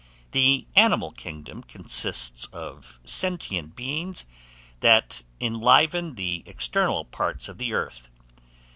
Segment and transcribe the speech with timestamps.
[0.31, 4.25] The Animal Kingdom consists of sentient beings,
[4.79, 8.09] that enliven the external parts of the earth.